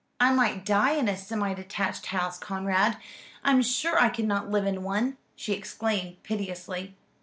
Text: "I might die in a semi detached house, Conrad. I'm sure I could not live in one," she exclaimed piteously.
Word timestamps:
"I 0.19 0.33
might 0.33 0.65
die 0.65 0.93
in 0.93 1.07
a 1.07 1.15
semi 1.15 1.53
detached 1.53 2.07
house, 2.07 2.39
Conrad. 2.39 2.97
I'm 3.43 3.61
sure 3.61 4.01
I 4.01 4.09
could 4.09 4.25
not 4.25 4.49
live 4.49 4.65
in 4.65 4.81
one," 4.81 5.17
she 5.35 5.53
exclaimed 5.53 6.23
piteously. 6.23 6.95